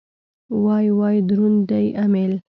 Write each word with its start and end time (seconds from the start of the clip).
وای 0.63 0.87
وای 0.97 1.17
دروند 1.29 1.59
دی 1.69 1.85
امېل. 2.03 2.33